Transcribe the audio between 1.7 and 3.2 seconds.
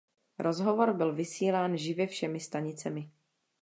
živě všemi stanicemi.